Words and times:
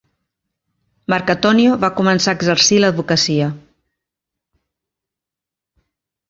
Marcatonio 1.13 1.75
va 1.83 1.89
començar 1.99 2.33
a 2.33 2.37
exercir 2.39 2.79
l'advocacia. 2.79 3.51